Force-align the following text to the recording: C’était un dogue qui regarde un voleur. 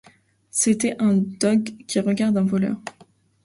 C’était 0.49 0.95
un 0.97 1.13
dogue 1.13 1.77
qui 1.85 1.99
regarde 1.99 2.35
un 2.35 2.43
voleur. 2.43 2.77